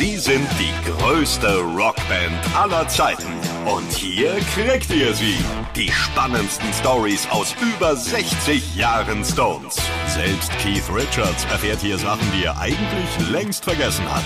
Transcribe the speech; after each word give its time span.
Sie 0.00 0.16
sind 0.16 0.48
die 0.58 0.72
größte 0.90 1.60
Rockband 1.60 2.56
aller 2.56 2.88
Zeiten. 2.88 3.34
Und 3.66 3.92
hier 3.92 4.34
kriegt 4.54 4.90
ihr 4.90 5.14
sie. 5.14 5.36
Die 5.76 5.92
spannendsten 5.92 6.72
Stories 6.72 7.28
aus 7.28 7.54
über 7.60 7.94
60 7.94 8.76
Jahren 8.76 9.22
Stones. 9.22 9.76
Selbst 10.06 10.52
Keith 10.56 10.88
Richards 10.90 11.44
erfährt 11.52 11.80
hier 11.80 11.98
Sachen, 11.98 12.26
die 12.34 12.44
er 12.44 12.58
eigentlich 12.58 13.30
längst 13.30 13.64
vergessen 13.64 14.06
hat. 14.10 14.24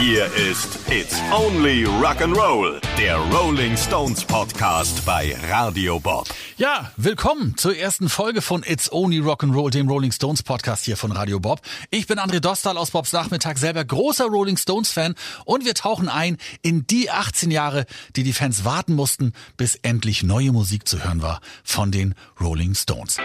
Hier 0.00 0.26
ist 0.34 0.80
It's 0.90 1.22
Only 1.32 1.84
Rock'n'Roll, 1.84 2.80
der 2.98 3.16
Rolling 3.16 3.76
Stones 3.76 4.24
Podcast 4.24 5.06
bei 5.06 5.36
Radio 5.48 6.00
Bob. 6.00 6.28
Ja, 6.56 6.90
willkommen 6.96 7.56
zur 7.56 7.76
ersten 7.76 8.08
Folge 8.08 8.42
von 8.42 8.64
It's 8.66 8.90
Only 8.92 9.20
Rock'n'Roll, 9.20 9.70
dem 9.70 9.88
Rolling 9.88 10.10
Stones 10.10 10.42
Podcast 10.42 10.84
hier 10.84 10.96
von 10.96 11.12
Radio 11.12 11.38
Bob. 11.38 11.60
Ich 11.90 12.08
bin 12.08 12.18
André 12.18 12.40
Dostal 12.40 12.76
aus 12.76 12.90
Bobs 12.90 13.12
Nachmittag, 13.12 13.56
selber 13.56 13.84
großer 13.84 14.26
Rolling 14.26 14.56
Stones 14.56 14.90
Fan 14.90 15.14
und 15.44 15.64
wir 15.64 15.74
tauchen 15.74 16.08
ein 16.08 16.38
in 16.60 16.88
die 16.88 17.10
18 17.10 17.52
Jahre, 17.52 17.86
die 18.16 18.24
die 18.24 18.32
Fans 18.32 18.64
warten 18.64 18.94
mussten, 18.94 19.32
bis 19.56 19.76
endlich 19.76 20.24
neue 20.24 20.50
Musik 20.50 20.88
zu 20.88 21.04
hören 21.04 21.22
war 21.22 21.40
von 21.62 21.92
den 21.92 22.16
Rolling 22.40 22.74
Stones. 22.74 23.18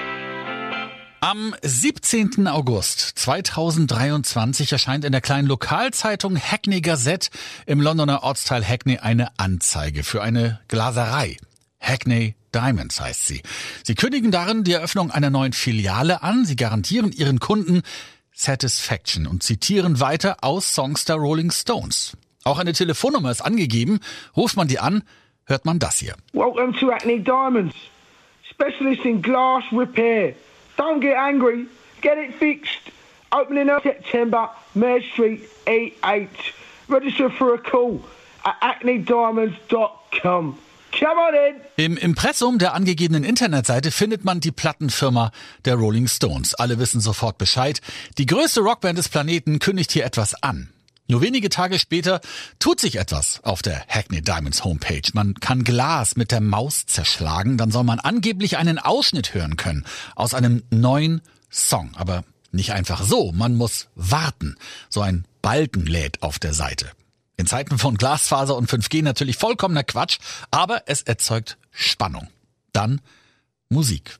Am 1.21 1.53
17. 1.61 2.47
August 2.47 3.01
2023 3.19 4.71
erscheint 4.71 5.03
in 5.03 5.11
der 5.11 5.19
kleinen 5.19 5.49
Lokalzeitung 5.49 6.37
Hackney 6.37 6.79
Gazette 6.79 7.29
im 7.65 7.81
Londoner 7.81 8.23
Ortsteil 8.23 8.63
Hackney 8.63 8.99
eine 8.99 9.37
Anzeige 9.37 10.03
für 10.03 10.21
eine 10.21 10.61
Glaserei. 10.69 11.35
Hackney 11.81 12.35
Diamonds 12.55 13.01
heißt 13.01 13.27
sie. 13.27 13.41
Sie 13.83 13.95
kündigen 13.95 14.31
darin 14.31 14.63
die 14.63 14.71
Eröffnung 14.71 15.11
einer 15.11 15.29
neuen 15.29 15.51
Filiale 15.51 16.23
an. 16.23 16.45
Sie 16.45 16.55
garantieren 16.55 17.11
ihren 17.11 17.41
Kunden 17.41 17.81
Satisfaction 18.31 19.27
und 19.27 19.43
zitieren 19.43 19.99
weiter 19.99 20.37
aus 20.39 20.73
Songs 20.73 21.03
der 21.03 21.17
Rolling 21.17 21.51
Stones. 21.51 22.15
Auch 22.45 22.59
eine 22.59 22.71
Telefonnummer 22.71 23.29
ist 23.29 23.41
angegeben. 23.41 23.99
Ruft 24.37 24.55
man 24.55 24.69
die 24.69 24.79
an, 24.79 25.03
hört 25.43 25.65
man 25.65 25.79
das 25.79 25.97
hier. 25.97 26.15
Welcome 26.31 26.79
to 26.79 26.89
Hackney 26.89 27.21
Diamonds. 27.21 27.75
Specialist 28.49 29.03
in 29.03 29.21
glass 29.21 29.63
repair. 29.73 30.33
Don't 30.79 31.01
get 31.01 31.17
angry. 31.17 31.67
Get 32.01 32.17
it 32.17 32.33
fixed. 32.35 32.91
Opening 33.33 33.67
in 33.67 33.81
September, 33.83 34.49
Mare 34.73 35.01
Street, 35.01 35.41
E8. 35.65 36.29
Register 36.87 37.29
for 37.29 37.53
a 37.53 37.57
call 37.57 38.01
at 38.45 38.55
hackneydiamonds.com. 38.61 40.57
Come 40.91 41.19
on 41.19 41.35
in. 41.35 41.55
Im 41.75 41.97
Impressum 41.97 42.57
der 42.59 42.73
angegebenen 42.73 43.25
Internetseite 43.25 43.91
findet 43.91 44.23
man 44.23 44.39
die 44.39 44.51
Plattenfirma 44.51 45.31
der 45.65 45.75
Rolling 45.75 46.07
Stones. 46.07 46.55
Alle 46.55 46.79
wissen 46.79 47.01
sofort 47.01 47.37
Bescheid. 47.37 47.81
Die 48.17 48.25
größte 48.25 48.61
Rockband 48.61 48.97
des 48.97 49.09
Planeten 49.09 49.59
kündigt 49.59 49.91
hier 49.91 50.05
etwas 50.05 50.41
an. 50.41 50.69
Nur 51.09 51.21
wenige 51.21 51.49
Tage 51.49 51.79
später 51.79 52.21
tut 52.59 52.79
sich 52.79 52.97
etwas 52.97 53.43
auf 53.43 53.63
der 53.63 53.83
Hackney 53.87 54.21
Diamonds 54.21 54.63
Homepage. 54.63 55.01
Man 55.13 55.33
kann 55.33 55.63
Glas 55.63 56.15
mit 56.15 56.31
der 56.31 56.39
Maus 56.39 56.85
zerschlagen, 56.85 57.57
dann 57.57 57.71
soll 57.71 57.83
man 57.83 57.99
angeblich 57.99 58.57
einen 58.57 58.77
Ausschnitt 58.77 59.33
hören 59.33 59.57
können 59.57 59.85
aus 60.15 60.35
einem 60.35 60.61
neuen 60.69 61.21
Song. 61.49 61.91
Aber 61.95 62.23
nicht 62.51 62.73
einfach 62.73 63.03
so, 63.03 63.31
man 63.31 63.55
muss 63.55 63.87
warten. 63.95 64.55
So 64.87 65.01
ein 65.01 65.25
Balken 65.41 65.87
lädt 65.87 66.21
auf 66.21 66.37
der 66.37 66.53
Seite. 66.53 66.91
In 67.37 67.47
Zeiten 67.47 67.79
von 67.79 67.97
Glasfaser 67.97 68.55
und 68.55 68.69
5G 68.69 69.01
natürlich 69.01 69.37
vollkommener 69.37 69.83
Quatsch, 69.83 70.19
aber 70.51 70.83
es 70.85 71.01
erzeugt 71.01 71.57
Spannung. 71.71 72.27
Dann 72.71 73.01
Musik. 73.69 74.19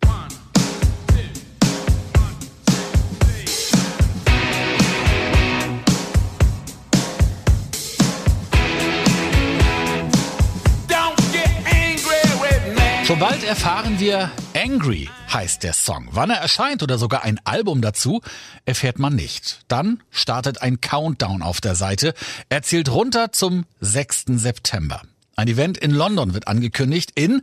Schon 13.10 13.18
bald 13.18 13.44
erfahren 13.44 14.00
wir, 14.00 14.30
Angry 14.56 15.10
heißt 15.34 15.64
der 15.64 15.74
Song. 15.74 16.10
Wann 16.12 16.30
er 16.30 16.38
erscheint 16.38 16.84
oder 16.84 17.00
sogar 17.00 17.24
ein 17.24 17.40
Album 17.44 17.82
dazu, 17.82 18.22
erfährt 18.66 19.00
man 19.00 19.16
nicht. 19.16 19.62
Dann 19.68 20.04
startet 20.12 20.62
ein 20.62 20.80
Countdown 20.80 21.42
auf 21.42 21.60
der 21.60 21.74
Seite. 21.74 22.14
Er 22.50 22.62
zählt 22.62 22.88
runter 22.92 23.32
zum 23.32 23.66
6. 23.80 24.26
September. 24.36 25.02
Ein 25.36 25.48
Event 25.48 25.80
in 25.80 25.90
London 25.90 26.36
wird 26.36 26.48
angekündigt 26.48 27.14
in 27.16 27.42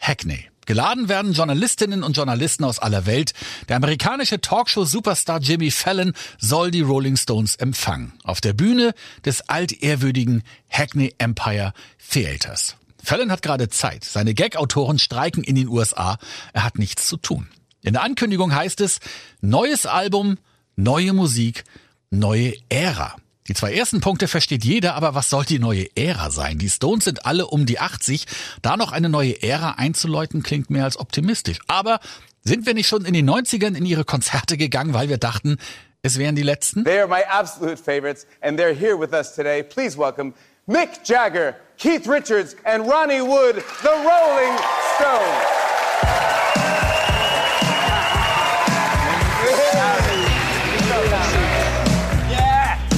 Hackney. 0.00 0.48
Geladen 0.66 1.08
werden 1.08 1.32
Journalistinnen 1.32 2.02
und 2.02 2.16
Journalisten 2.16 2.64
aus 2.64 2.80
aller 2.80 3.06
Welt. 3.06 3.34
Der 3.68 3.76
amerikanische 3.76 4.40
Talkshow-Superstar 4.40 5.38
Jimmy 5.38 5.70
Fallon 5.70 6.12
soll 6.40 6.72
die 6.72 6.80
Rolling 6.80 7.16
Stones 7.16 7.54
empfangen. 7.54 8.14
Auf 8.24 8.40
der 8.40 8.52
Bühne 8.52 8.94
des 9.24 9.48
altehrwürdigen 9.48 10.42
Hackney 10.68 11.14
Empire 11.18 11.72
Theaters. 12.10 12.74
Fallon 13.04 13.30
hat 13.30 13.42
gerade 13.42 13.68
Zeit. 13.68 14.04
Seine 14.04 14.34
Gag-Autoren 14.34 14.98
streiken 14.98 15.44
in 15.44 15.54
den 15.54 15.68
USA. 15.68 16.18
Er 16.52 16.64
hat 16.64 16.78
nichts 16.78 17.06
zu 17.06 17.16
tun. 17.16 17.48
In 17.82 17.92
der 17.92 18.02
Ankündigung 18.02 18.54
heißt 18.54 18.80
es, 18.80 19.00
neues 19.40 19.86
Album, 19.86 20.38
neue 20.76 21.12
Musik, 21.12 21.64
neue 22.10 22.54
Ära. 22.68 23.16
Die 23.46 23.54
zwei 23.54 23.74
ersten 23.74 24.00
Punkte 24.00 24.26
versteht 24.26 24.64
jeder, 24.64 24.94
aber 24.94 25.14
was 25.14 25.28
soll 25.28 25.44
die 25.44 25.58
neue 25.58 25.86
Ära 25.96 26.30
sein? 26.30 26.58
Die 26.58 26.70
Stones 26.70 27.04
sind 27.04 27.26
alle 27.26 27.46
um 27.46 27.66
die 27.66 27.78
80. 27.78 28.26
Da 28.62 28.78
noch 28.78 28.90
eine 28.90 29.10
neue 29.10 29.42
Ära 29.42 29.72
einzuläuten, 29.72 30.42
klingt 30.42 30.70
mehr 30.70 30.84
als 30.84 30.96
optimistisch. 30.96 31.58
Aber 31.66 32.00
sind 32.42 32.64
wir 32.64 32.72
nicht 32.72 32.88
schon 32.88 33.04
in 33.04 33.12
den 33.12 33.28
90ern 33.28 33.74
in 33.76 33.84
ihre 33.84 34.04
Konzerte 34.04 34.56
gegangen, 34.56 34.94
weil 34.94 35.10
wir 35.10 35.18
dachten, 35.18 35.58
es 36.00 36.18
wären 36.18 36.36
die 36.36 36.42
letzten? 36.42 36.84
They 36.84 37.00
are 37.00 37.08
my 37.08 37.22
absolute 37.28 37.76
favorites, 37.76 38.26
and 38.40 38.58
they're 38.58 38.74
here 38.74 38.98
with 38.98 39.12
us 39.12 39.34
today. 39.34 39.62
Please 39.62 39.98
welcome 39.98 40.32
Mick 40.66 41.04
Jagger, 41.04 41.56
Keith 41.76 42.06
Richards, 42.06 42.56
and 42.64 42.88
Ronnie 42.88 43.20
Wood, 43.20 43.56
the 43.82 43.90
Rolling 43.90 44.56
Stones. 44.96 45.44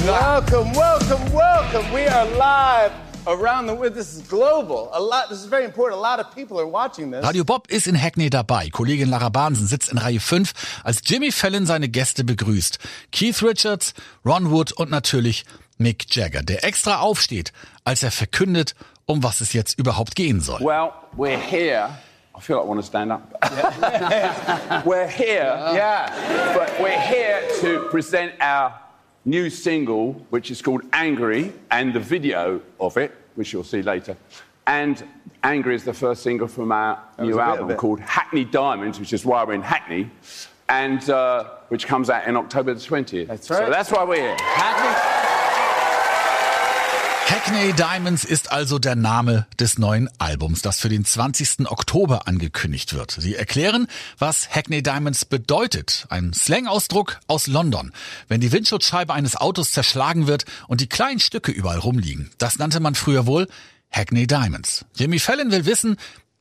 Welcome, 0.06 0.72
welcome, 0.74 1.32
welcome. 1.32 1.92
We 1.92 2.06
are 2.06 2.26
live 2.36 2.92
around 3.26 3.66
the 3.66 3.74
world. 3.74 3.94
This 3.94 4.14
is 4.14 4.22
global. 4.28 4.88
A 4.92 5.00
lot. 5.00 5.28
This 5.28 5.40
is 5.40 5.46
very 5.46 5.64
important. 5.64 5.98
A 5.98 6.00
lot 6.00 6.20
of 6.20 6.32
people 6.32 6.60
are 6.60 6.68
watching 6.68 7.10
this. 7.10 7.24
Radio 7.24 7.42
Bob 7.42 7.66
ist 7.68 7.88
in 7.88 7.96
Hackney 7.96 8.30
dabei. 8.30 8.68
Kollegin 8.70 9.08
Lara 9.08 9.28
Bahnsen 9.28 9.66
sitzt 9.66 9.90
in 9.90 9.98
Reihe 9.98 10.20
5, 10.20 10.52
als 10.84 11.00
Jimmy 11.04 11.32
Fallon 11.32 11.66
seine 11.66 11.88
Gäste 11.88 12.22
begrüßt. 12.22 12.78
Keith 13.10 13.42
Richards, 13.42 13.94
Ron 14.24 14.52
Wood 14.52 14.70
und 14.70 14.90
natürlich 14.90 15.44
Mick 15.78 16.06
Jagger, 16.14 16.42
der 16.42 16.64
extra 16.64 17.00
aufsteht, 17.00 17.52
als 17.84 18.02
er 18.02 18.10
verkündet, 18.10 18.74
um 19.06 19.22
was 19.22 19.40
es 19.40 19.52
jetzt 19.52 19.78
überhaupt 19.78 20.14
gehen 20.16 20.40
soll. 20.40 20.60
Well, 20.60 20.92
we're 21.16 21.38
here. 21.38 21.90
I 22.36 22.40
feel 22.40 22.56
like 22.56 22.66
I 22.66 22.68
want 22.68 22.80
to 22.80 22.86
stand 22.86 23.12
up. 23.12 23.32
we're 24.84 25.08
here. 25.08 25.56
Yeah. 25.74 26.54
But 26.54 26.70
we're 26.80 27.00
here 27.00 27.40
to 27.60 27.88
present 27.90 28.32
our 28.40 28.74
new 29.24 29.48
single, 29.48 30.14
which 30.30 30.50
is 30.50 30.60
called 30.62 30.82
Angry, 30.92 31.52
and 31.70 31.94
the 31.94 32.00
video 32.00 32.60
of 32.78 32.96
it, 32.98 33.12
which 33.36 33.52
you'll 33.52 33.64
see 33.64 33.82
later. 33.82 34.16
And 34.66 35.02
Angry 35.42 35.74
is 35.76 35.84
the 35.84 35.94
first 35.94 36.22
single 36.22 36.48
from 36.48 36.72
our 36.72 36.98
was 37.18 37.26
new 37.28 37.34
a 37.34 37.36
bit 37.36 37.54
of 37.54 37.60
album 37.60 37.76
called 37.76 38.00
Hackney 38.00 38.44
Diamonds, 38.44 38.98
which 38.98 39.12
is 39.12 39.24
why 39.24 39.44
we're 39.44 39.54
in 39.54 39.62
Hackney, 39.62 40.10
and 40.68 41.08
uh, 41.08 41.44
which 41.68 41.86
comes 41.86 42.10
out 42.10 42.26
in 42.26 42.36
October 42.36 42.74
the 42.74 42.80
20th. 42.80 43.28
That's 43.28 43.46
So 43.46 43.58
right. 43.60 43.70
that's 43.70 43.90
why 43.90 44.04
we're 44.04 44.16
here. 44.20 44.36
Hackney 44.40 45.05
Diamonds 47.46 48.24
ist 48.24 48.50
also 48.50 48.78
der 48.78 48.96
Name 48.96 49.46
des 49.60 49.78
neuen 49.78 50.08
Albums, 50.18 50.62
das 50.62 50.80
für 50.80 50.88
den 50.88 51.04
20. 51.04 51.70
Oktober 51.70 52.26
angekündigt 52.26 52.92
wird. 52.92 53.12
Sie 53.12 53.36
erklären, 53.36 53.86
was 54.18 54.48
Hackney 54.50 54.82
Diamonds 54.82 55.24
bedeutet. 55.24 56.06
Ein 56.08 56.32
Slang-Ausdruck 56.32 57.20
aus 57.28 57.46
London. 57.46 57.92
Wenn 58.26 58.40
die 58.40 58.50
Windschutzscheibe 58.50 59.14
eines 59.14 59.36
Autos 59.36 59.70
zerschlagen 59.70 60.26
wird 60.26 60.44
und 60.66 60.80
die 60.80 60.88
kleinen 60.88 61.20
Stücke 61.20 61.52
überall 61.52 61.78
rumliegen. 61.78 62.30
Das 62.38 62.58
nannte 62.58 62.80
man 62.80 62.94
früher 62.94 63.26
wohl 63.26 63.46
Hackney 63.90 64.26
Diamonds. 64.26 64.84
Jimmy 64.94 65.18
Fallon 65.18 65.52
will 65.52 65.66
wissen, 65.66 65.96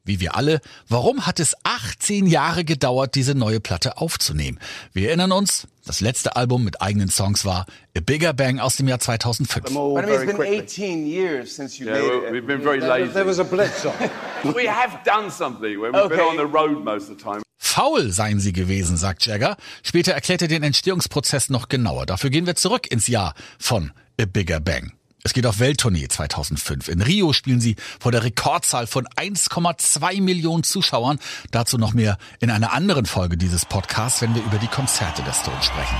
wie 0.05 0.19
wir 0.19 0.35
alle, 0.35 0.61
warum 0.87 1.25
hat 1.25 1.39
es 1.39 1.55
18 1.63 2.27
Jahre 2.27 2.63
gedauert, 2.63 3.15
diese 3.15 3.35
neue 3.35 3.59
Platte 3.59 3.97
aufzunehmen? 3.97 4.59
Wir 4.93 5.09
erinnern 5.09 5.31
uns, 5.31 5.67
das 5.85 5.99
letzte 6.01 6.35
Album 6.35 6.63
mit 6.63 6.81
eigenen 6.81 7.09
Songs 7.09 7.43
war 7.45 7.65
A 7.97 7.99
Bigger 8.01 8.33
Bang 8.33 8.59
aus 8.59 8.75
dem 8.75 8.87
Jahr 8.87 8.99
2005. 8.99 9.63
But 9.63 9.71
I 9.71 10.07
mean, 10.07 10.09
it's 10.09 10.37
been 10.37 10.41
18 10.41 11.07
years 11.07 11.55
since 11.55 11.77
you 11.79 11.87
Yeah, 11.87 11.97
made 11.99 12.07
we- 12.09 12.27
it. 12.27 12.33
we've 12.33 12.47
been 12.47 12.61
very 12.63 12.79
There- 12.79 12.89
lazy. 12.89 13.11
There 13.13 13.25
was 13.27 13.39
a 13.39 13.43
blitz 13.43 13.85
on. 13.85 13.93
we 14.55 14.69
have 14.69 14.99
done 15.05 15.29
something. 15.31 15.79
We've 15.81 15.91
been 15.91 15.95
Okay. 16.01 16.21
on 16.21 16.37
the 16.37 16.43
road 16.43 16.83
most 16.83 17.09
of 17.09 17.17
the 17.17 17.23
time. 17.23 17.41
Faul 17.57 18.11
seien 18.11 18.39
sie 18.39 18.53
gewesen, 18.53 18.95
sagt 18.97 19.25
Jagger. 19.25 19.57
Später 19.83 20.13
erklärt 20.13 20.41
er 20.41 20.47
den 20.47 20.63
Entstehungsprozess 20.63 21.49
noch 21.49 21.67
genauer. 21.67 22.05
Dafür 22.05 22.29
gehen 22.29 22.45
wir 22.45 22.55
zurück 22.55 22.89
ins 22.91 23.07
Jahr 23.07 23.33
von 23.59 23.91
A 24.21 24.25
Bigger 24.25 24.59
Bang. 24.59 24.93
Es 25.25 25.33
geht 25.33 25.47
auf 25.47 25.57
Welttournee 25.57 26.07
2005. 26.07 26.87
In 26.87 27.01
Rio 27.01 27.33
spielen 27.33 27.59
sie 27.59 27.77
vor 27.99 28.11
der 28.11 28.23
Rekordzahl 28.23 28.85
von 28.85 29.07
1,2 29.07 30.21
Millionen 30.21 30.61
Zuschauern. 30.63 31.17
Dazu 31.49 31.79
noch 31.79 31.95
mehr 31.95 32.19
in 32.41 32.51
einer 32.51 32.73
anderen 32.73 33.07
Folge 33.07 33.35
dieses 33.35 33.65
Podcasts, 33.65 34.21
wenn 34.21 34.35
wir 34.35 34.43
über 34.43 34.59
die 34.59 34.67
Konzerte 34.67 35.23
der 35.23 35.33
Stone 35.33 35.63
sprechen. 35.63 35.95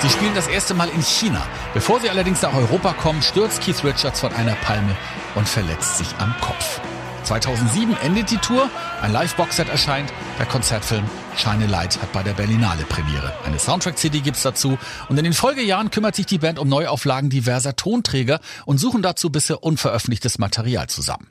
Sie 0.00 0.08
spielen 0.08 0.34
das 0.34 0.46
erste 0.46 0.72
Mal 0.72 0.88
in 0.88 1.02
China. 1.02 1.46
Bevor 1.74 2.00
sie 2.00 2.08
allerdings 2.08 2.40
nach 2.40 2.54
Europa 2.54 2.94
kommen, 2.94 3.20
stürzt 3.20 3.60
Keith 3.60 3.84
Richards 3.84 4.20
von 4.20 4.32
einer 4.32 4.54
Palme 4.54 4.96
und 5.34 5.46
verletzt 5.46 5.98
sich 5.98 6.08
am 6.16 6.34
Kopf. 6.40 6.80
2007 7.26 7.96
endet 8.02 8.30
die 8.30 8.36
Tour, 8.36 8.70
ein 9.02 9.12
Live-Boxset 9.12 9.68
erscheint, 9.68 10.12
der 10.38 10.46
Konzertfilm 10.46 11.04
Shine 11.36 11.66
Light 11.66 12.00
hat 12.00 12.12
bei 12.12 12.22
der 12.22 12.34
Berlinale 12.34 12.84
Premiere. 12.84 13.32
Eine 13.44 13.58
Soundtrack-CD 13.58 14.20
gibt's 14.20 14.42
dazu 14.42 14.78
und 15.08 15.18
in 15.18 15.24
den 15.24 15.32
Folgejahren 15.32 15.90
kümmert 15.90 16.14
sich 16.14 16.26
die 16.26 16.38
Band 16.38 16.60
um 16.60 16.68
Neuauflagen 16.68 17.28
diverser 17.28 17.74
Tonträger 17.74 18.38
und 18.64 18.78
suchen 18.78 19.02
dazu 19.02 19.30
bisher 19.30 19.64
unveröffentlichtes 19.64 20.38
Material 20.38 20.88
zusammen. 20.88 21.26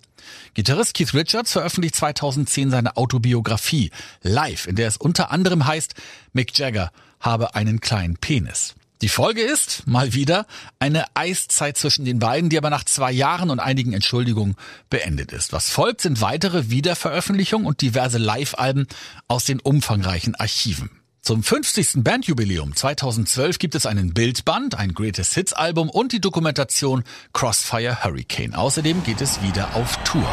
Gitarrist 0.53 0.95
Keith 0.95 1.13
Richards 1.13 1.53
veröffentlicht 1.53 1.95
2010 1.95 2.71
seine 2.71 2.97
Autobiografie 2.97 3.91
Live, 4.21 4.67
in 4.67 4.75
der 4.75 4.89
es 4.89 4.97
unter 4.97 5.31
anderem 5.31 5.65
heißt, 5.65 5.93
Mick 6.33 6.57
Jagger 6.57 6.91
habe 7.21 7.55
einen 7.55 7.79
kleinen 7.79 8.17
Penis. 8.17 8.75
Die 9.01 9.09
Folge 9.09 9.41
ist, 9.41 9.85
mal 9.87 10.13
wieder, 10.13 10.45
eine 10.79 11.05
Eiszeit 11.15 11.77
zwischen 11.77 12.05
den 12.05 12.19
beiden, 12.19 12.49
die 12.49 12.57
aber 12.57 12.69
nach 12.69 12.85
zwei 12.85 13.11
Jahren 13.11 13.49
und 13.49 13.59
einigen 13.59 13.93
Entschuldigungen 13.93 14.55
beendet 14.89 15.33
ist. 15.33 15.51
Was 15.51 15.69
folgt, 15.69 16.01
sind 16.01 16.21
weitere 16.21 16.69
Wiederveröffentlichungen 16.69 17.67
und 17.67 17.81
diverse 17.81 18.17
Live-Alben 18.17 18.87
aus 19.27 19.43
den 19.43 19.59
umfangreichen 19.59 20.35
Archiven. 20.35 20.89
Zum 21.25 21.41
50. 21.41 22.03
Bandjubiläum 22.03 22.75
2012 22.75 23.57
gibt 23.57 23.73
es 23.73 23.87
einen 23.87 24.13
Bildband, 24.13 24.75
ein 24.75 24.93
Greatest 24.93 25.33
Hits 25.33 25.53
Album 25.53 25.89
und 25.89 26.11
die 26.11 26.21
Dokumentation 26.21 27.03
Crossfire 27.33 28.03
Hurricane. 28.03 28.53
Außerdem 28.53 29.03
geht 29.03 29.21
es 29.21 29.41
wieder 29.41 29.73
auf 29.73 29.97
Tour. 30.03 30.29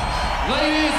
Ladies 0.51 0.92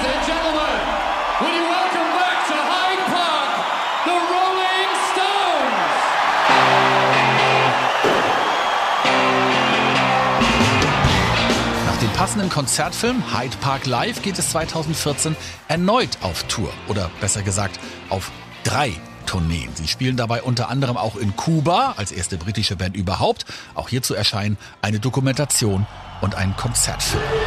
passenden 12.23 12.49
Konzertfilm 12.49 13.21
Hyde 13.37 13.57
Park 13.59 13.85
Live 13.85 14.21
geht 14.21 14.39
es 14.39 14.51
2014 14.51 15.35
erneut 15.67 16.19
auf 16.21 16.43
Tour. 16.43 16.71
Oder 16.87 17.11
besser 17.19 17.41
gesagt 17.41 17.81
auf 18.07 18.31
drei 18.63 18.93
Tourneen. 19.25 19.67
Sie 19.73 19.89
spielen 19.89 20.15
dabei 20.15 20.41
unter 20.41 20.69
anderem 20.69 20.95
auch 20.95 21.17
in 21.17 21.35
Kuba 21.35 21.95
als 21.97 22.13
erste 22.13 22.37
britische 22.37 22.77
Band 22.77 22.95
überhaupt. 22.95 23.43
Auch 23.75 23.89
hierzu 23.89 24.13
erscheinen 24.13 24.57
eine 24.81 25.01
Dokumentation 25.01 25.85
und 26.21 26.35
ein 26.35 26.55
Konzertfilm. 26.55 27.43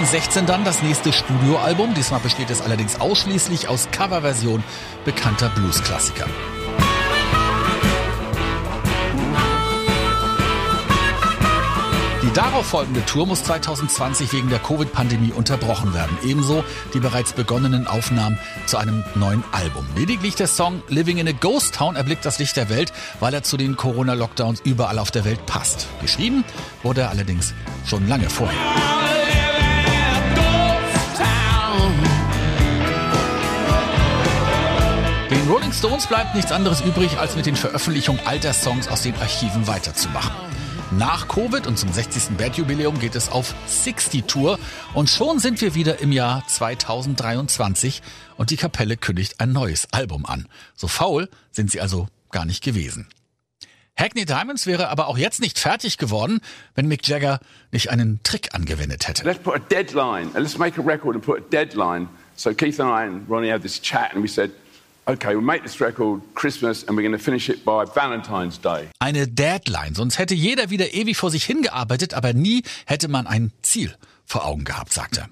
2016 0.00 0.46
dann 0.46 0.64
das 0.64 0.82
nächste 0.82 1.12
Studioalbum. 1.12 1.92
Diesmal 1.92 2.20
besteht 2.20 2.48
es 2.48 2.62
allerdings 2.62 2.98
ausschließlich 3.00 3.68
aus 3.68 3.88
Coverversion 3.90 4.64
bekannter 5.04 5.50
Bluesklassiker. 5.50 6.26
Die 12.22 12.32
darauf 12.32 12.64
folgende 12.64 13.04
Tour 13.04 13.26
muss 13.26 13.44
2020 13.44 14.32
wegen 14.32 14.48
der 14.48 14.60
Covid-Pandemie 14.60 15.32
unterbrochen 15.32 15.92
werden. 15.92 16.16
Ebenso 16.24 16.64
die 16.94 17.00
bereits 17.00 17.34
begonnenen 17.34 17.86
Aufnahmen 17.86 18.38
zu 18.64 18.78
einem 18.78 19.04
neuen 19.16 19.44
Album. 19.52 19.86
Lediglich 19.96 20.34
der 20.34 20.46
Song 20.46 20.82
Living 20.88 21.18
in 21.18 21.28
a 21.28 21.32
Ghost 21.32 21.74
Town 21.74 21.96
erblickt 21.96 22.24
das 22.24 22.38
Licht 22.38 22.56
der 22.56 22.70
Welt, 22.70 22.94
weil 23.18 23.34
er 23.34 23.42
zu 23.42 23.58
den 23.58 23.76
Corona-Lockdowns 23.76 24.62
überall 24.64 24.98
auf 24.98 25.10
der 25.10 25.26
Welt 25.26 25.44
passt. 25.44 25.88
Geschrieben 26.00 26.44
wurde 26.82 27.02
er 27.02 27.10
allerdings 27.10 27.52
schon 27.84 28.08
lange 28.08 28.30
vorher. 28.30 28.89
Rolling 35.50 35.72
Stones 35.72 36.06
bleibt 36.06 36.36
nichts 36.36 36.52
anderes 36.52 36.80
übrig, 36.80 37.18
als 37.18 37.34
mit 37.34 37.44
den 37.44 37.56
Veröffentlichungen 37.56 38.24
alter 38.24 38.52
Songs 38.52 38.86
aus 38.86 39.02
den 39.02 39.16
Archiven 39.16 39.66
weiterzumachen. 39.66 40.30
Nach 40.92 41.26
Covid 41.26 41.66
und 41.66 41.76
zum 41.76 41.92
60. 41.92 42.36
Bandjubiläum 42.36 43.00
geht 43.00 43.16
es 43.16 43.32
auf 43.32 43.52
60 43.66 44.26
Tour 44.26 44.60
und 44.94 45.10
schon 45.10 45.40
sind 45.40 45.60
wir 45.60 45.74
wieder 45.74 45.98
im 45.98 46.12
Jahr 46.12 46.46
2023 46.46 48.00
und 48.36 48.50
die 48.50 48.56
Kapelle 48.56 48.96
kündigt 48.96 49.40
ein 49.40 49.50
neues 49.50 49.92
Album 49.92 50.24
an. 50.24 50.46
So 50.76 50.86
faul 50.86 51.28
sind 51.50 51.72
sie 51.72 51.80
also 51.80 52.06
gar 52.30 52.44
nicht 52.44 52.62
gewesen. 52.62 53.08
Hackney 53.96 54.26
Diamonds 54.26 54.68
wäre 54.68 54.88
aber 54.88 55.08
auch 55.08 55.18
jetzt 55.18 55.40
nicht 55.40 55.58
fertig 55.58 55.98
geworden, 55.98 56.42
wenn 56.76 56.86
Mick 56.86 57.08
Jagger 57.08 57.40
nicht 57.72 57.90
einen 57.90 58.20
Trick 58.22 58.54
angewendet 58.54 59.08
hätte. 59.08 59.24
Let's 59.24 59.42
put 59.42 59.56
a 59.56 59.58
deadline. 59.58 60.30
Let's 60.32 60.58
make 60.58 60.80
a 60.80 60.84
record 60.84 61.16
and 61.16 61.24
put 61.24 61.38
a 61.38 61.44
deadline. 61.50 62.08
So 62.36 62.54
Keith 62.54 62.78
and 62.78 62.88
I 62.88 63.12
and 63.12 63.28
Ronnie 63.28 63.50
had 63.50 63.62
this 63.62 63.82
chat 63.82 64.14
and 64.14 64.22
we 64.22 64.28
said, 64.28 64.52
okay, 65.06 65.34
we'll 65.34 65.40
make 65.40 65.62
this 65.62 65.80
record 65.80 66.22
Christmas 66.34 66.84
and 66.84 66.96
we're 66.96 67.02
going 67.02 67.16
to 67.16 67.18
finish 67.18 67.48
it 67.48 67.64
by 67.64 67.84
Valentine's 67.84 68.60
Day. 68.60 68.88
Eine 68.98 69.26
Deadline, 69.26 69.94
sonst 69.94 70.18
hätte 70.18 70.34
jeder 70.34 70.70
wieder 70.70 70.94
ewig 70.94 71.16
vor 71.16 71.30
sich 71.30 71.44
hingearbeitet, 71.44 72.14
aber 72.14 72.32
nie 72.32 72.62
hätte 72.86 73.08
man 73.08 73.26
ein 73.26 73.52
Ziel 73.62 73.94
vor 74.24 74.44
Augen 74.44 74.64
gehabt, 74.64 74.92
sagt 74.92 75.18
er. 75.18 75.28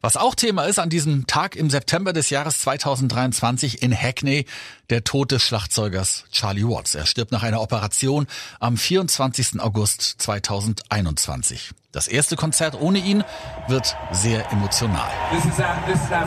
Was 0.00 0.18
auch 0.18 0.34
Thema 0.34 0.64
ist 0.64 0.78
an 0.78 0.90
diesem 0.90 1.26
Tag 1.26 1.56
im 1.56 1.70
September 1.70 2.12
des 2.12 2.28
Jahres 2.28 2.58
2023 2.60 3.82
in 3.82 3.98
Hackney, 3.98 4.44
der 4.90 5.02
Tod 5.02 5.32
des 5.32 5.42
Schlagzeugers 5.42 6.24
Charlie 6.30 6.64
Watts. 6.64 6.94
Er 6.94 7.06
stirbt 7.06 7.32
nach 7.32 7.42
einer 7.42 7.62
Operation 7.62 8.26
am 8.60 8.76
24. 8.76 9.60
August 9.60 10.02
2021. 10.18 11.70
Das 11.92 12.06
erste 12.06 12.36
Konzert 12.36 12.78
ohne 12.78 12.98
ihn 12.98 13.24
wird 13.68 13.96
sehr 14.12 14.52
emotional. 14.52 15.10
This 15.30 15.46
is 15.46 15.58
our, 15.58 15.82
this 15.86 16.02
is 16.04 16.10
our 16.10 16.26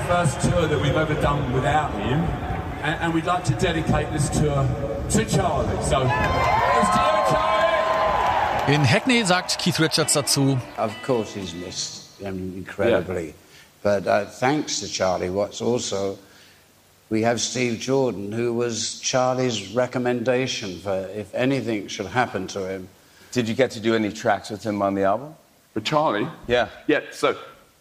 first 2.87 2.95
tour 2.95 2.95
that 2.95 2.95
we've 2.95 2.95
ever 2.95 2.95
done 2.95 2.95
without 2.95 2.95
him, 2.95 2.95
and, 2.95 3.01
and 3.01 3.13
we'd 3.13 3.25
like 3.25 3.43
to 3.43 3.55
dedicate 3.55 4.11
this 4.11 4.29
tour 4.29 4.67
to 5.09 5.25
Charlie. 5.25 5.83
So, 5.83 6.01
it's 6.01 6.89
to 6.89 7.01
you, 7.03 7.25
Charlie! 7.31 8.73
In 8.73 8.81
Hackney 8.81 9.23
sagt 9.23 9.57
Keith 9.59 9.79
Richards 9.79 10.15
dazu, 10.15 10.59
Of 10.77 11.01
course, 11.03 11.33
he's 11.33 11.53
missed 11.53 12.21
incredibly. 12.21 13.33
But 13.83 14.07
uh, 14.07 14.25
thanks 14.25 14.79
to 14.81 14.87
Charlie 14.87 15.29
Watts, 15.29 15.61
also, 15.61 16.17
we 17.09 17.21
have 17.21 17.39
Steve 17.39 17.79
Jordan, 17.79 18.31
who 18.31 18.53
was 18.53 18.99
Charlie's 18.99 19.73
recommendation 19.73 20.79
for 20.79 21.07
if 21.15 21.33
anything 21.33 21.87
should 21.87 22.07
happen 22.07 22.47
to 22.47 22.67
him. 22.67 22.89
Did 23.31 23.47
you 23.47 23.55
get 23.55 23.71
to 23.71 23.79
do 23.79 23.95
any 23.95 24.11
tracks 24.11 24.49
with 24.49 24.63
him 24.63 24.81
on 24.81 24.95
the 24.95 25.03
album? 25.03 25.35
With 25.73 25.85
Charlie? 25.85 26.27
Yeah. 26.47 26.69
Yeah, 26.87 27.01
so 27.11 27.37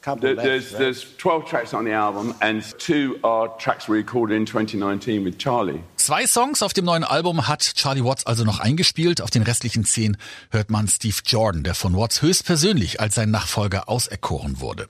Couple 0.07 0.21
there- 0.23 0.37
there's, 0.37 0.71
there's 0.71 1.17
12 1.17 1.47
tracks 1.47 1.75
on 1.75 1.85
the 1.85 1.91
album 1.91 2.33
and 2.41 2.63
two 2.79 3.19
are 3.25 3.49
tracks 3.59 3.89
we 3.89 3.97
recorded 3.99 4.37
in 4.37 4.47
2019 4.47 5.25
with 5.25 5.37
Charlie. 5.37 5.83
Zwei 6.07 6.25
Songs 6.29 6.63
auf 6.63 6.73
dem 6.73 6.85
neuen 6.85 7.03
Album 7.03 7.49
hat 7.49 7.75
Charlie 7.75 8.05
Watts 8.05 8.27
also 8.27 8.45
noch 8.45 8.61
eingespielt. 8.61 9.21
Auf 9.21 9.31
den 9.31 9.43
restlichen 9.43 9.85
zehn 9.85 10.17
hört 10.53 10.71
man 10.71 10.87
Steve 10.87 11.17
Jordan, 11.27 11.65
der 11.65 11.75
von 11.75 11.97
Watts 11.97 12.23
höchstpersönlich 12.23 13.01
als 13.01 13.17
sein 13.17 13.33
Nachfolger 13.33 13.89
auserkoren 13.89 14.61
wurde. 14.61 14.89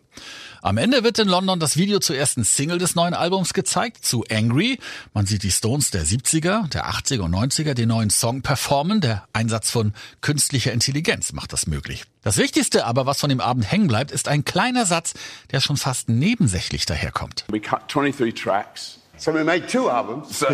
Am 0.61 0.77
Ende 0.77 1.05
wird 1.05 1.19
in 1.19 1.27
London 1.27 1.59
das 1.59 1.79
Video 1.79 2.01
zur 2.01 2.17
ersten 2.17 2.45
Single 2.45 2.77
des 2.77 2.97
neuen 2.97 3.15
Albums 3.15 3.55
gezeigt, 3.55 4.05
zu 4.05 4.27
Angry. 4.31 4.79
Man 5.15 5.25
sieht 5.25 5.43
die 5.43 5.51
Stones 5.51 5.91
der 5.91 6.05
70er, 6.05 6.69
der 6.69 6.85
80er 6.87 7.21
und 7.21 7.35
90er 7.35 7.73
den 7.73 7.89
neuen 7.89 8.11
Song 8.11 8.43
performen. 8.43 9.01
Der 9.01 9.27
Einsatz 9.33 9.71
von 9.71 9.95
künstlicher 10.21 10.75
Intelligenz 10.75 11.33
macht 11.33 11.55
das 11.55 11.67
möglich. 11.67 12.05
Das 12.21 12.37
Wichtigste 12.37 12.85
aber, 12.85 13.07
was 13.07 13.21
von 13.21 13.31
dem 13.31 13.41
Abend 13.41 13.73
hängen 13.73 13.89
bleibt, 13.89 14.11
ist 14.11 14.29
ein 14.29 14.45
kleiner 14.45 14.85
Satz, 14.85 15.15
der 15.51 15.61
schon 15.61 15.79
fast 15.79 16.11
nebensächlich 16.11 16.85
daherkommt. 16.85 17.47
We 17.49 17.59
cut 17.59 17.85
23 17.89 18.35
tracks. 18.35 18.99
So 19.19 19.33
we 19.33 19.45
made 19.45 19.69
two 19.69 19.89
albums. 19.91 20.39
So, 20.39 20.47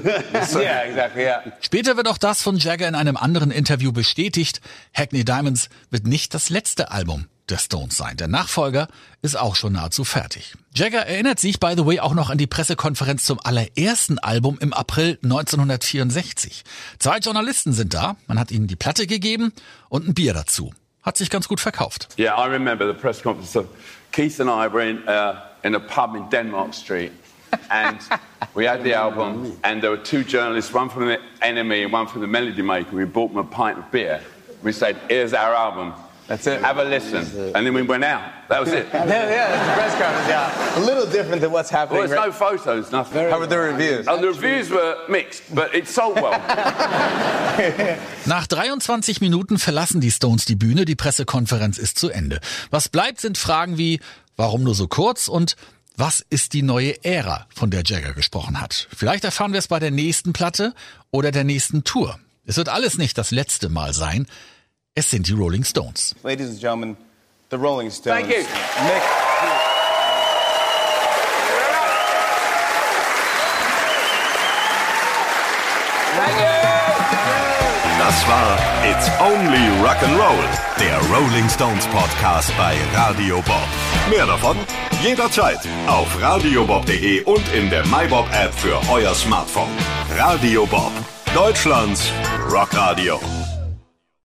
so 0.46 0.60
Yeah, 0.60 0.82
exactly, 0.86 1.22
yeah. 1.22 1.42
Später 1.60 1.96
wird 1.96 2.08
auch 2.08 2.18
das 2.18 2.42
von 2.42 2.56
Jagger 2.56 2.88
in 2.88 2.94
einem 2.94 3.16
anderen 3.16 3.50
Interview 3.50 3.92
bestätigt. 3.92 4.60
Hackney 4.94 5.24
Diamonds 5.24 5.68
wird 5.90 6.06
nicht 6.06 6.34
das 6.34 6.50
letzte 6.50 6.90
Album 6.90 7.26
der 7.48 7.58
Stones 7.58 7.96
sein. 7.96 8.16
Der 8.16 8.28
Nachfolger 8.28 8.88
ist 9.20 9.38
auch 9.38 9.56
schon 9.56 9.74
nahezu 9.74 10.04
fertig. 10.04 10.54
Jagger 10.74 11.06
erinnert 11.06 11.40
sich, 11.40 11.60
by 11.60 11.74
the 11.76 11.84
way, 11.84 12.00
auch 12.00 12.14
noch 12.14 12.30
an 12.30 12.38
die 12.38 12.46
Pressekonferenz 12.46 13.24
zum 13.24 13.40
allerersten 13.42 14.18
Album 14.18 14.58
im 14.60 14.72
April 14.72 15.18
1964. 15.22 16.64
Zwei 16.98 17.18
Journalisten 17.18 17.72
sind 17.72 17.94
da, 17.94 18.16
man 18.26 18.38
hat 18.38 18.50
ihnen 18.50 18.68
die 18.68 18.76
Platte 18.76 19.06
gegeben 19.06 19.52
und 19.88 20.08
ein 20.08 20.14
Bier 20.14 20.34
dazu. 20.34 20.72
Hat 21.02 21.16
sich 21.16 21.30
ganz 21.30 21.48
gut 21.48 21.60
verkauft. 21.60 22.08
Yeah, 22.18 22.38
I 22.38 22.48
remember 22.48 22.86
the 22.86 22.98
press 22.98 23.22
conference. 23.22 23.52
So 23.52 23.66
Keith 24.12 24.38
and 24.40 24.48
I 24.48 24.72
were 24.72 24.88
in, 24.88 24.98
uh, 25.08 25.34
in 25.64 25.74
a 25.74 25.80
pub 25.80 26.14
in 26.14 26.28
Denmark 26.30 26.74
Street, 26.74 27.10
and 27.70 27.98
we 28.54 28.64
had 28.64 28.82
the 28.84 28.94
album, 28.94 29.58
and 29.64 29.82
there 29.82 29.90
were 29.90 29.96
two 29.96 30.24
journalists, 30.24 30.72
one 30.72 30.88
from 30.88 31.06
the 31.06 31.18
Enemy 31.40 31.84
and 31.84 31.92
one 31.92 32.06
from 32.06 32.20
the 32.20 32.26
Melody 32.26 32.62
Maker. 32.62 32.96
We 32.96 33.04
bought 33.04 33.28
them 33.28 33.38
a 33.38 33.44
pint 33.44 33.78
of 33.78 33.90
beer. 33.90 34.20
We 34.62 34.72
said, 34.72 34.96
"Here's 35.08 35.32
our 35.34 35.54
album," 35.54 35.92
That's 36.28 36.46
it. 36.46 36.60
have 36.62 36.78
a 36.78 36.84
listen. 36.84 37.52
And 37.54 37.66
then 37.66 37.74
we 37.74 37.82
went 37.82 38.04
out. 38.04 38.22
That 38.48 38.60
was 38.60 38.72
it. 38.72 38.86
Yeah, 38.92 39.04
yeah, 39.06 39.48
that's 39.50 39.66
the 39.68 39.74
press 39.74 39.92
conference. 40.00 40.28
Yeah, 40.28 40.78
a 40.78 40.84
little 40.84 41.06
different 41.06 41.40
than 41.42 41.50
what's 41.50 41.68
happening. 41.70 41.98
Well, 42.00 42.08
there's 42.08 42.18
right- 42.18 42.26
no 42.28 42.32
photos, 42.32 42.92
nothing. 42.92 43.28
How 43.28 43.38
were 43.38 43.46
the 43.46 43.58
reviews? 43.58 44.06
Oh, 44.08 44.18
the 44.20 44.28
reviews 44.28 44.70
were 44.70 44.96
mixed, 45.08 45.42
but 45.54 45.74
it 45.74 45.88
sold 45.88 46.14
well. 46.16 46.38
Nach 48.26 48.46
23 48.46 49.20
Minuten 49.20 49.58
verlassen 49.58 50.00
die 50.00 50.10
Stones 50.10 50.44
die 50.44 50.54
Bühne, 50.56 50.84
die 50.84 50.94
Pressekonferenz 50.96 51.78
ist 51.78 51.98
zu 51.98 52.08
Ende. 52.10 52.40
Was 52.70 52.88
bleibt, 52.88 53.20
sind 53.20 53.36
Fragen 53.36 53.76
wie, 53.78 54.00
warum 54.36 54.62
nur 54.62 54.74
so 54.74 54.86
kurz 54.88 55.28
und 55.28 55.56
was 55.96 56.24
ist 56.30 56.52
die 56.52 56.62
neue 56.62 57.04
Ära, 57.04 57.46
von 57.54 57.70
der 57.70 57.82
Jagger 57.84 58.14
gesprochen 58.14 58.60
hat? 58.60 58.88
Vielleicht 58.96 59.24
erfahren 59.24 59.52
wir 59.52 59.58
es 59.58 59.68
bei 59.68 59.78
der 59.78 59.90
nächsten 59.90 60.32
Platte 60.32 60.74
oder 61.10 61.30
der 61.30 61.44
nächsten 61.44 61.84
Tour. 61.84 62.18
Es 62.44 62.56
wird 62.56 62.68
alles 62.68 62.98
nicht 62.98 63.18
das 63.18 63.30
letzte 63.30 63.68
Mal 63.68 63.92
sein. 63.92 64.26
Es 64.94 65.10
sind 65.10 65.28
die 65.28 65.32
Rolling 65.32 65.64
Stones. 65.64 66.14
Ladies 66.22 66.48
and 66.48 66.60
gentlemen, 66.60 66.96
the 67.50 67.56
Rolling 67.56 67.90
Stones. 67.90 68.20
Thank 68.20 68.30
you. 68.30 68.38
Mick. 68.38 69.21
Das 78.12 78.28
war 78.28 78.58
It's 78.84 79.10
Only 79.20 79.70
Rock'n'Roll, 79.82 80.44
der 80.78 80.98
Rolling 81.10 81.48
Stones 81.48 81.86
Podcast 81.86 82.52
bei 82.58 82.76
Radio 82.94 83.36
Bob. 83.36 83.66
Mehr 84.10 84.26
davon 84.26 84.58
jederzeit 85.02 85.60
auf 85.86 86.20
radiobob.de 86.20 87.22
und 87.22 87.42
in 87.54 87.70
der 87.70 87.86
MyBob 87.86 88.26
App 88.34 88.52
für 88.52 88.78
euer 88.90 89.14
Smartphone. 89.14 89.72
Radio 90.14 90.66
Bob, 90.66 90.92
Deutschlands 91.34 92.12
Rockradio. 92.50 93.18